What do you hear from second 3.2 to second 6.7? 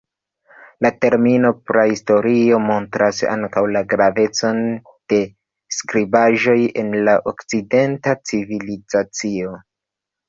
ankaŭ la gravecon de skribaĵoj